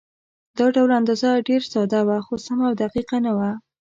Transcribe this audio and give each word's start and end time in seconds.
دا 0.57 0.65
ډول 0.75 0.89
اندازه 0.99 1.29
ډېره 1.47 1.67
ساده 1.73 2.01
وه، 2.07 2.17
خو 2.25 2.33
سمه 2.45 2.63
او 2.69 2.73
دقیقه 2.83 3.17
نه 3.25 3.31
وه. 3.37 3.49